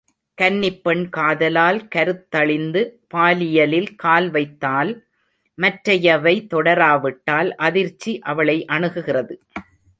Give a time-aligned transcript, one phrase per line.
[0.37, 2.81] கன்னிப் பெண் காதலால் கருத்தழிந்து
[3.13, 4.91] பாலியலில் கால் வைத்தால்
[5.57, 9.35] மற்றையவை தொடராவிட்டால் அதிர்ச்சி அவளை அணுகுகிறது.